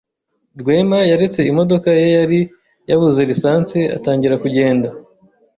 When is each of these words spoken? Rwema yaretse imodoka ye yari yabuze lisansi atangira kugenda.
Rwema 0.59 0.99
yaretse 1.11 1.39
imodoka 1.51 1.87
ye 1.99 2.07
yari 2.17 2.39
yabuze 2.89 3.21
lisansi 3.29 3.79
atangira 3.97 4.35
kugenda. 4.43 4.87